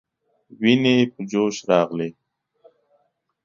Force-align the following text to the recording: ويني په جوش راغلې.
ويني 0.59 0.95
په 1.13 1.21
جوش 1.31 1.55
راغلې. 1.69 2.09